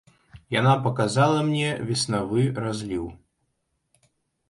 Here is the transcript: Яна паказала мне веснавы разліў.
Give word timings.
Яна 0.59 0.71
паказала 0.85 1.45
мне 1.51 1.69
веснавы 1.91 2.49
разліў. 2.67 3.05